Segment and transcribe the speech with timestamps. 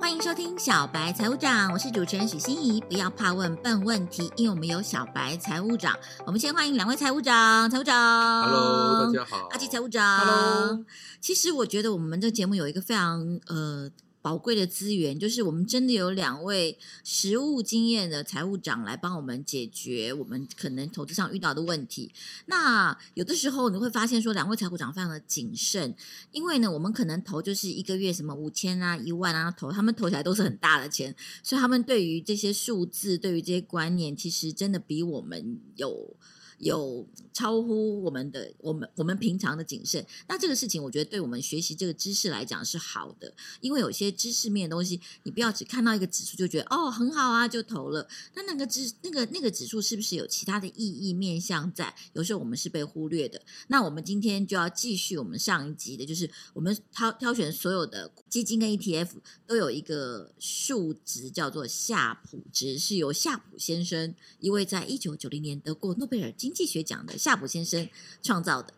[0.00, 2.80] 欢迎收听小白财务长，我是主持人许欣怡。
[2.88, 5.94] 不要怕问笨问题，因为我们有小白财务长。
[6.24, 10.84] 我们先欢迎两位财务长，财务长，Hello，大家好，阿吉财务长，Hello。
[11.20, 13.90] 其实我觉得我们这节目有一个非常呃。
[14.22, 22.12] 宝贵的资源，就是我们真的有两位实务经验的财务长来帮我们解决我们可能投资上遇到的问题。
[22.46, 25.94] 那有的时候你会发现说，两位财务长非常的谨慎，
[26.32, 36.16] 因为呢，我们可能投就是一个月什么五千啊、一万啊投，他们投起来都是很大的钱，所以他们对于这些数字、对于这些观念，其实真的比我们有。
[36.60, 51.94] 有超乎我们的我们我们平常的谨慎，那这个事情我觉得对我们学习这个知识来讲是好的，因为有些知识面的东西，你不要只看到一个指数就觉得哦很好啊就投了，那那个指那个那个指数是不是有其他的意义面向在？
[52.12, 53.40] 有时候我们是被忽略的。
[53.68, 59.08] 那我们今天就要继续我们上一集的，就是我们挑挑选所有的基金跟 ETF
[59.46, 67.88] 都有一个数值叫做夏普值，是由夏普先生一位在一九九零年得过诺贝尔金经济学奖的夏普先生
[68.24, 68.74] 创造的，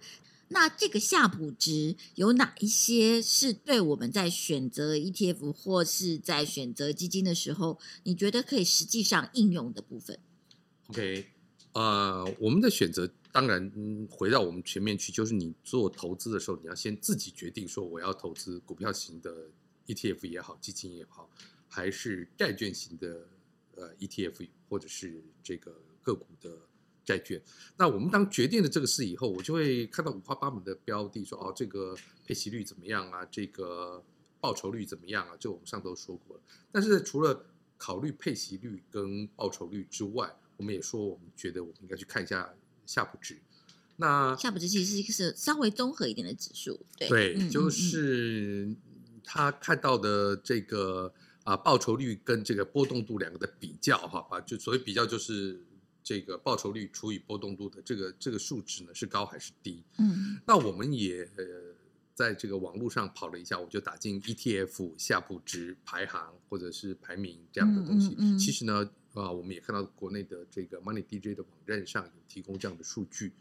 [0.48, 10.18] 那这个夏普值有哪一些是对我们在选择 ETF 或是在选择基金的时候，你觉得可以实际上应用的部分
[10.88, 11.28] ？OK，
[11.72, 13.72] 呃，我们的选择当然
[14.10, 19.48] 回到我们前面去，就是你做投资的时候，你要先自己决定说我要投资股票型的
[19.86, 21.30] ETF 也好，基金也好，
[21.68, 23.26] 还是债券型的
[23.76, 26.50] 呃 ETF 或者是这个个股的。
[27.12, 27.40] 债券，
[27.76, 31.94] 那我们当决定了这个事以后，我就会看到五花八门的标的，说哦，这个
[32.26, 33.22] 配息率怎么样啊？
[33.30, 34.02] 这个
[34.40, 35.36] 报酬率怎么样啊？
[35.38, 36.42] 这我们上都说过了。
[36.70, 37.44] 但是除了
[37.76, 42.54] 考虑配息率跟报酬率之外，我们也说，我们觉得我们应该去看一下
[42.86, 43.36] 夏普值。
[43.96, 48.74] 那夏普值其实是稍微综合一点的指数，对，对，嗯、就是
[49.22, 51.12] 他看到的这个
[51.44, 55.60] 啊报酬率跟这个波动度两个的比较，哈，啊，就所谓比较就是。
[56.02, 59.82] 这个报酬率除以波动度的这个这个数值呢，是高还是低？
[59.98, 61.44] 嗯，那我们也呃
[62.12, 68.08] 在这个网络上跑了一下，我就打进 ETF 夏普值排行或者是排名这样的东西。
[68.10, 73.32] 嗯嗯嗯、其实呢，啊，我们也看到国内的这个 Money DJ 的网站上有提供这样的数据。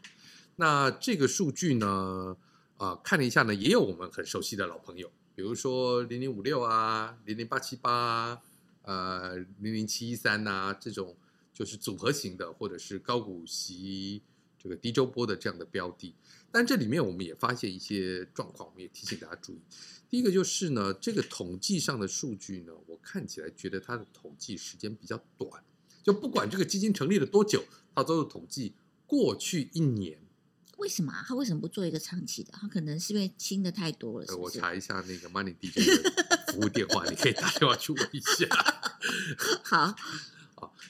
[0.56, 2.36] 那这个数据呢，
[2.76, 8.40] 啊，看了一下呢，也有我们很熟悉的老朋友，比如说零零五六啊，零零八七八，
[8.82, 11.16] 呃，零零七一三呐这种。
[11.52, 14.22] 就是组合型的，或者是高股息
[14.58, 16.14] 这个低周波的这样的标的，
[16.50, 19.60] 但这里面我们也发现一些状况，我们也提醒大家注意。
[20.08, 25.64] 第一个就是呢，这个统计上的数据呢，我看起来觉得它的统计时间比较短，
[26.02, 27.64] 就不管这个基金成立了多久，
[27.94, 28.74] 它都是统计
[29.06, 30.20] 过去一年。
[30.78, 31.12] 为什么？
[31.26, 32.52] 他为什么不做一个长期的？
[32.52, 34.58] 他可能是因为清的太多了是不是？
[34.58, 38.46] 我查一下那个 Money DJ 的服务电话，你可以打电话去问一下。
[39.64, 39.94] 好。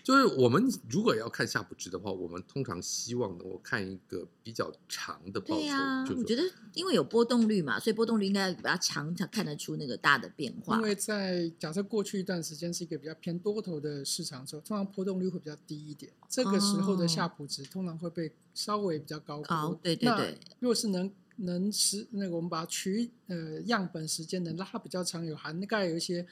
[0.02, 5.60] 就是我们如果要看夏普值的话，我们通常希望能够看一个比较长的报酬。
[5.60, 6.42] 对啊，我觉得
[6.74, 10.76] 因为有波动率嘛，所以波动率应该比较长才看得出那个大的变化。
[10.76, 16.12] 因为在假设过去一段时间是一个比较偏多头的市场的时候，通常波动率会比较低一点。
[16.28, 19.40] 这个时候的夏普值通常会被稍微比较高。
[19.42, 20.36] 高，对对对。
[20.58, 26.26] 如果是能能时那个我们把取呃样本时间能拉比较长，有涵盖有一些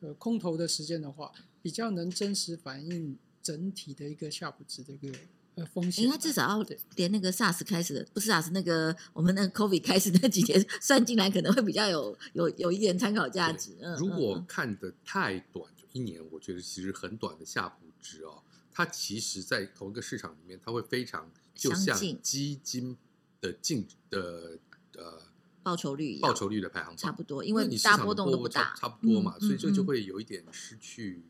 [0.00, 1.32] 呃空头的时间的话。
[1.64, 5.18] 比较能真实反映整体的一个夏普值的一个
[5.54, 13.78] 呃风险，应该至少要连那个 SARS 开始的，不是 SARS 那个我们那个 COVID 开始那几年算进来，可能会比较有有有一点参考价值。
[13.80, 22.94] 嗯，如果看的太短，就一年，我觉得其实很短的夏普值哦，它其实在同一个市场里面，它会非常就像基金
[23.40, 24.58] 的净的
[24.98, 25.22] 呃
[25.62, 31.22] 报酬率报酬率的排行差不多，因为你大波动都不大，差不多嘛，所以这就会有一点失去。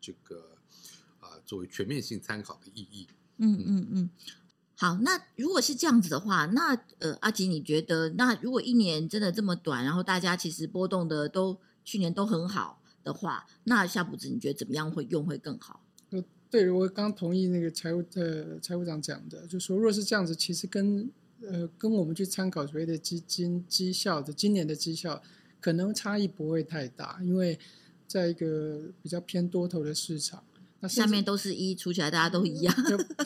[0.00, 0.56] 这个
[1.20, 3.08] 啊，作为全面性参考的意义。
[3.38, 4.10] 嗯嗯嗯，
[4.76, 15.84] 好，那如果是这样子的话，那呃，阿吉，你觉得，那如果一年真的这么短，然后大家其实波动的都去年都很好的话，那夏普子你觉得怎么样会用会更好？
[16.10, 21.10] 呃，对，我刚同意那个财务呃财务长讲的，就说若是这样子，其实跟
[21.42, 25.22] 呃跟我们去参考所谓的基金绩效的今年的绩效，
[25.60, 27.58] 可能差异不会太大，因为。
[28.06, 30.44] 在一个比较偏多头的市场，
[30.80, 32.74] 那下面都是一除起来，大家都一样。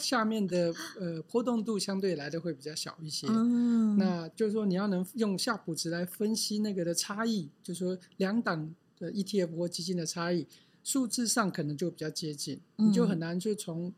[0.00, 3.26] 下面的呃波动度相对来的会比较小一些。
[3.28, 10.46] 嗯，那就是说你要能用夏普值来分析那个的差异，就是说两档的 ETF 或基金的差异，
[10.82, 13.92] 数字上可能就比较接近，嗯、你就很难去从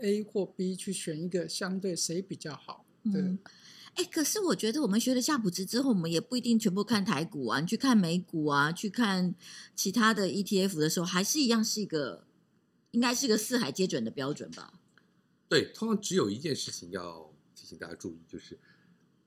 [0.00, 2.84] A 或 B 去选一个相对谁比较好。
[3.04, 3.20] 对。
[3.20, 3.38] 嗯
[3.98, 9.34] 哎，可是我觉得我们学了夏普值之后，我们也不一定全部看台股啊，你去看美股啊，去看
[9.74, 12.24] 其他的 ETF 的时候，还是一样是一个，
[12.92, 14.74] 应该是一个四海皆准的标准吧？
[15.48, 18.56] 对，通常只有一件事情要提醒大家注意，就是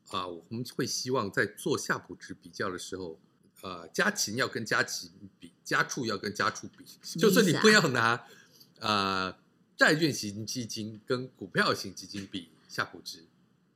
[0.07, 3.19] 啊，我们会希望在做夏普值比较的时候，
[3.63, 8.25] 呃，家禽要跟家禽比，家畜要跟家畜比，啊、就是你不要拿
[8.79, 9.35] 呃
[9.75, 13.25] 债券型基金跟股票型基金比夏普值。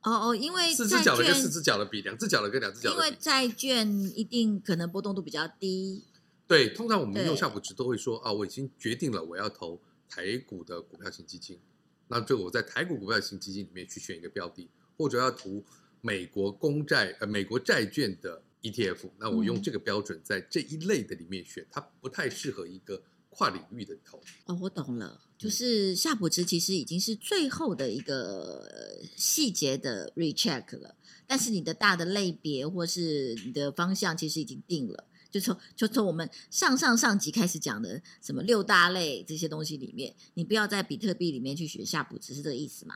[0.06, 6.04] 哦哦，因为四只脚的跟四只脚的比，两只脚的跟两只脚的比，因为债券一定可能波动度比较低。
[6.48, 11.60] 对，通常我们用夏普值都会说啊，我已经决定了我要投台股的股票型基金，
[12.08, 15.64] 那就我在台股股票型基金里面去选一个标的，或者要投
[16.02, 23.02] 美国公债呃美国债券的 ETF，那我用这个标准在这一类的里面选，嗯、它不太适合一个。
[23.36, 30.96] 跨领域的投哦，我懂了，就是夏普值其实已经是最后的一个细节的 recheck 了，
[31.28, 42.96] 但是你的大的类别或是你的方向其实已经定了，就从就从我们上上上集开始讲的什么六大类这些东西里面，你不要在比特币里面去学夏普值，是这个意思吗？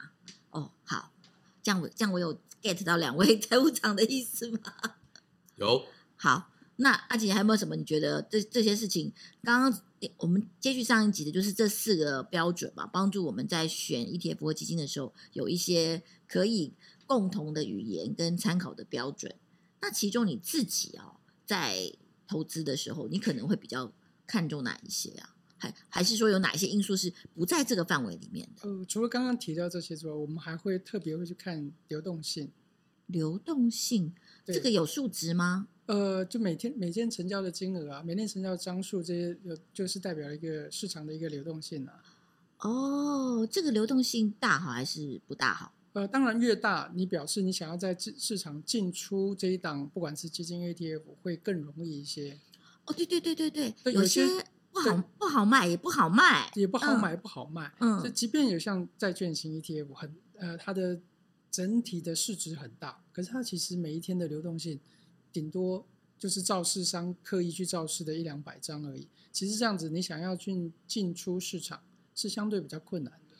[0.51, 1.11] 哦，好，
[1.61, 4.59] 这样我这样我有 get 到两位 财务长的意思吗？
[5.57, 5.83] 有，
[6.15, 6.48] 好。
[6.81, 7.75] 那阿吉还有没有什么？
[7.75, 9.11] 你觉得这这些事情，
[9.43, 9.81] 刚刚
[10.17, 16.73] 我们接续上一集的，就是这四个标准嘛，帮助我们在选 ETF 或基金的时候，有一些可以
[17.05, 19.35] 共同的语言跟参考的标准。
[19.81, 21.93] 那其中你自己哦，在
[22.25, 23.91] 投资的时候，你可能会比较
[24.25, 25.35] 看重哪一些啊？
[25.57, 28.65] 还还是说有哪一些因素是不在这个范围里面的？
[28.65, 32.49] 呃，除了刚刚提到这些之外，我们还会特别会去看流动性。
[33.07, 34.13] 流动性，
[34.45, 35.67] 这个有数值吗？
[35.89, 42.03] 呃，就每天每天成交的金额啊，每天成交的张数这些，有就是代表一个市场的一个流动性啊。
[42.59, 45.73] 哦，这个流动性大好还是不大好？
[45.93, 52.37] 呃，当然越大，你表示你想要在市场进出这一档，不管是基金 ETF，会更容易一些。
[52.85, 54.27] 哦，对对对对对，有些
[54.71, 57.73] 不好不好卖，也不好卖，也不好买，不好卖。
[57.79, 60.99] 嗯，就即便有像债券型 ETF，很呃，它的
[61.49, 64.79] 整体的市值很大，可是它其实每一天的流动性。
[65.31, 65.85] 顶多
[66.17, 69.07] 就是造市商刻意去造市的一两百张而已。
[69.31, 71.79] 其实这样子，你想要去进出市场
[72.15, 73.35] 是相对比较困难的，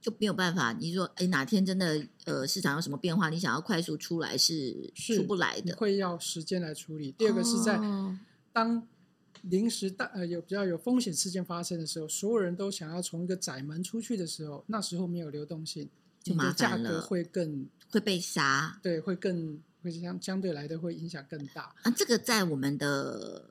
[0.00, 0.72] 就没有办法。
[0.72, 7.12] 你说，哎，哪天真的呃市场有什么变化，你想要快速出来是出不来的，会要时间来处理。
[7.12, 7.78] 第二个是在
[8.52, 8.88] 当
[9.42, 15.88] 临时大呃有比较有风险事件发生的时候，所有人都想要从一个窄门出去的时候，那时候没有流动性，
[16.22, 19.60] 就麻烦了，你的价格会更会被杀，对，会更。
[19.82, 21.90] 会相相对来的会影响更大啊！
[21.90, 23.44] 这个在我们的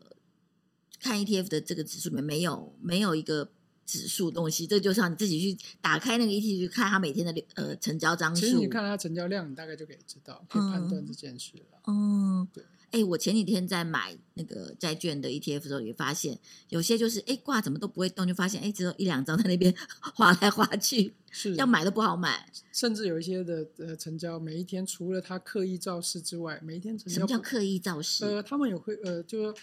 [0.99, 3.51] 看 ETF 的这个指数里面没有没有一个
[3.85, 8.41] 指数东西，这就是要你自己去打开那个 ETF 去看它每天的呃成交张数。
[8.41, 11.79] 其实你看它成交量，你大概就可以知道，可以判断这件事了。
[11.87, 12.63] 嗯，嗯对。
[12.91, 16.39] 哎，我前几天在买那个债券的 ETF 的时候，也发现
[16.69, 22.49] 有些就是哎挂怎么都不会动，就发现哎只有一两张在那边 划来划去，是要买都不好买。
[22.71, 28.25] 甚至有一些的呃成交，每一天除了他刻意造势之外，每一天成交什么叫刻意造势？
[28.25, 29.53] 呃，他们有会呃，就说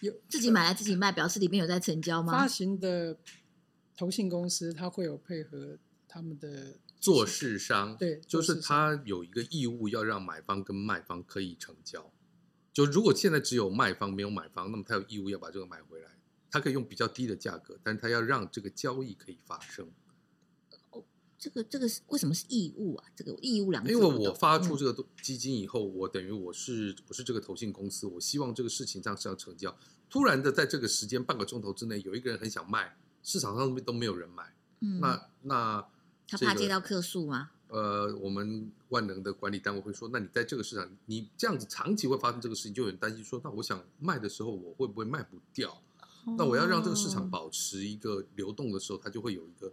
[0.00, 2.32] 有自己买来自己卖，表示里面有在成交吗？
[2.32, 3.16] 发行的
[3.96, 12.10] 投信公司他会有配合他们的做市商，对，就是他有一个义务要让买方跟卖方可以成交。
[12.72, 16.08] 就如果现在只有卖方没有买方，那么他有义务要把这个买回来。
[16.54, 19.90] 他可以用比较低的价格，但是他要让这个交易可以发生。
[20.90, 21.02] 哦，
[21.38, 23.06] 这个这个是为什么是义务啊？
[23.16, 23.94] 这个义务两个字。
[23.94, 29.74] 因为我发出这个基金以后，嗯、我等于我是我是这个投信公司，我希望这个事情上是要成交。
[30.10, 34.54] 突然的在这个时间半个钟头之内，有一个人很想卖，市场上都没有人买。
[34.80, 35.88] 嗯，那那、
[36.26, 37.52] 这个、他怕接到客诉吗？
[37.72, 45.70] 呃，我们万能的管理单位会说，那你在这个市场，你这样子长期会发生这个事情，就有人担心说，那我想卖的时候，我会不会卖不掉？
[46.26, 49.72] 哦、那我要让这个市场保持一个流动的时候，它就会有一个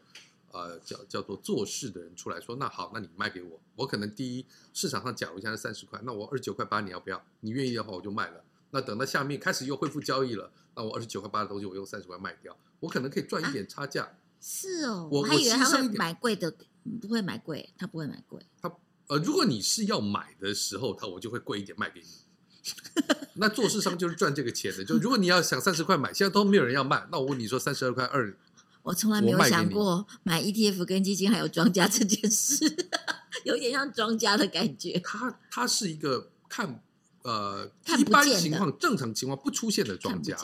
[0.54, 7.22] 呃叫叫做做事的人出来说，那好，那你卖给我，我可能第一市场上假如现在三十块，那我二十九块八你要不要？
[7.42, 8.42] 你愿意的话我就卖了。
[8.72, 14.04] 那等到下面开始又恢复交易了，那我二十九块八的东西我用三十块卖掉，我可能可以赚一点差价。
[14.04, 16.56] 啊、是哦，我，我还以为他会买贵的。
[17.02, 18.42] 不会买贵，他不会买贵。
[18.62, 18.72] 他
[19.08, 22.08] 呃，如果你是要买的时候，他我就会贵一点卖给你。
[23.36, 24.86] 那做市商就是赚这个钱的。
[24.86, 28.38] 就如果你要想三十块买，现在都没有人要卖，那我问你说三十二块二，
[28.84, 32.66] 我从来没有想过买 ETF 跟基金还有庄家这件事，
[33.46, 35.00] 有点像庄家的感觉。
[35.00, 36.84] 他他是一个看
[37.24, 40.38] 呃看一般情况正常情况不出现的庄家。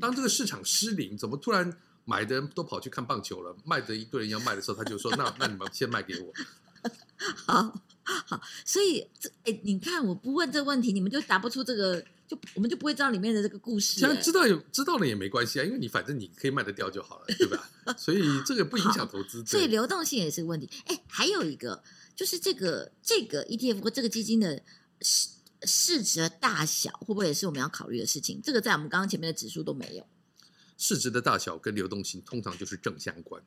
[0.00, 1.78] 当这个市场失灵，怎么突然？
[2.08, 6.32] 买的人都跑去看棒球了，卖的一堆人要卖的时候，他就说：“那那你们先卖给我。
[7.44, 14.00] ”好好，所以这哎，你看我不问这个问题，你们就答不出这个，就我们就不会知道里面的这个故事。
[14.00, 17.68] 这样知道有知道了也没关系啊，因为你反正你可以卖得掉就好了，对吧？
[17.98, 19.44] 所以这个不影响投资。
[19.44, 20.70] 所以流动性也是个问题。
[20.86, 21.82] 哎，还有一个
[22.16, 24.62] 就是这个这个 ETF 或这个基金的
[25.02, 25.28] 市
[25.64, 28.40] 市值的大小，会不会也是我们要考虑的事情？
[28.42, 30.06] 这个在我们刚刚前面的指数都没有。
[30.78, 33.42] 市值的大小跟流动性通常就是正相关。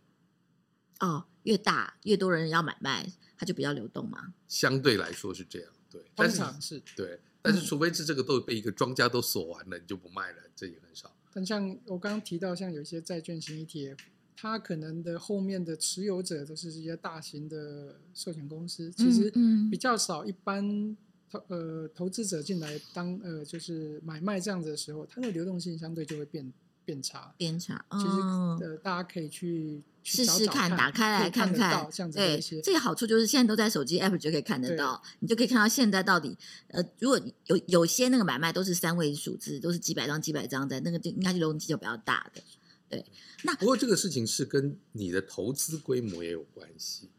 [1.00, 4.36] 哦，越大越多人要买卖，它就比较流动嘛。
[4.48, 6.00] 相对来说是这样，对。
[6.16, 11.12] 通常是对，但是除非是这个都被一个庄家都锁完了，嗯、你就不卖了，这也很少。
[11.34, 13.98] 但像我刚刚提到，像有一些债券型 ETF，
[14.36, 19.32] 它可能的后面的持有者都是一些大型的寿险公司，其实
[19.72, 20.24] 比较少。
[20.24, 20.96] 一般
[21.32, 26.54] 投呃投资者进来当呃就是买卖这样子的时候，它的流动性相对就会变。
[26.84, 27.86] 变差，变差。
[27.92, 31.88] 其实呃，大家可以去试试看，打开来看看。
[32.12, 42.42] 对，这个好处就是现在都在手机 app 就可以看得到，你就可以看到现在到底呃，如果有有些那个买卖都是三位数字，都是几百张几百张的，那个就应该是流动性就比较大的。
[42.90, 43.06] 对，
[43.44, 47.10] 那不过这个事情是跟你的投资规模也有关系。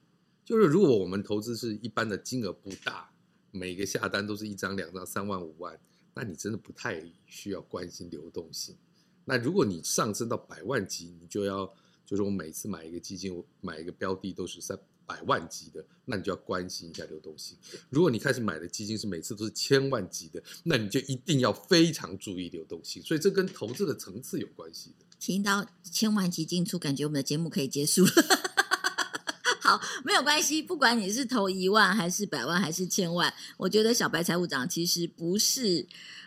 [0.45, 3.11] 就是如果我们投资是一般的金额不大，
[3.53, 5.79] 每个下单都是一张两张三万五万，
[6.15, 8.77] 那你真的不太需要关心流动性。
[9.25, 11.73] 那如果你上升到百万级，你就要
[12.05, 14.77] 就是我每次买一个基金，我买一个标的都是三
[15.07, 17.57] 百万级的，那你就要关心一下流动性。
[17.91, 23.03] 如果你开始买的基金是每次都是千万级的，那你就一定要非常注意流动性。
[23.03, 25.07] 所以这跟投资的层次有关系的。
[25.19, 28.11] 听到千万级进出，感觉我们的节目可以结束了。
[29.63, 35.87] 好，没有关系，不管你是投一万还是百万还是千万，我觉得小白财务长其实不是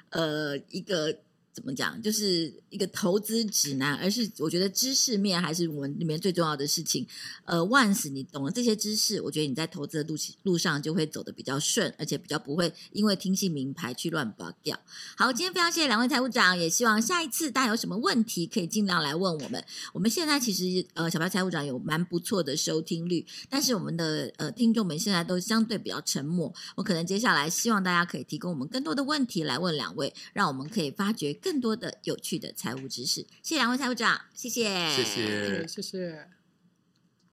[0.09, 1.19] 呃一个。
[1.55, 1.99] 怎么讲？
[2.01, 7.07] 就是一个投资指南，而是我觉得知识面还是我们里面最重要的事情。
[7.45, 14.77] 呃，once 你懂了这些知识，我觉得你在投资的路路上就会走得比较顺，而且比较不会因为听信名牌去乱拔掉。
[15.15, 19.63] 好，今天非常谢谢两位财务长，也希望下一次大家有什么问题可以尽量来问我们。
[19.93, 26.53] 我们现在其实呃，小白财务长有蛮不错的收听率，但是我们的呃听众们现在都相对比较沉默。
[26.75, 31.33] 我可能接下来希望大家可以提供我们更多的问题来问两位，让我们可以发掘。
[31.45, 34.63] 更多的有趣的财务知识，谢谢两位财务长，谢谢，
[34.95, 36.34] 谢谢，谢谢。